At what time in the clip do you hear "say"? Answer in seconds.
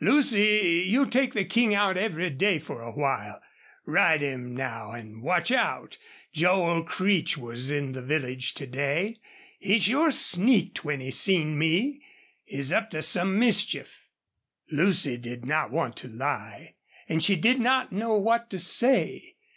18.58-19.36